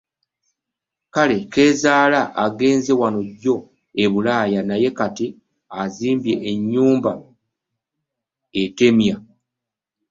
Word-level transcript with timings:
Kale 1.13 1.37
Keezaala 1.53 2.21
agenze 2.45 2.91
wano 3.01 3.19
jjo 3.29 3.55
e 4.03 4.03
bulaaya 4.11 4.59
naye 4.69 4.89
kati 4.99 5.25
azimbye 5.81 6.33
ennyumba 6.51 7.11
etemya! 8.61 9.15